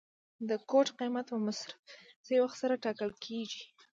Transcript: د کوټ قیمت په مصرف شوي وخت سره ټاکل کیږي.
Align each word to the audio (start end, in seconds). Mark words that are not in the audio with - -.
د 0.49 0.51
کوټ 0.69 0.87
قیمت 0.99 1.25
په 1.31 1.37
مصرف 1.45 1.79
شوي 2.25 2.37
وخت 2.41 2.57
سره 2.61 2.81
ټاکل 2.83 3.09
کیږي. 3.23 3.63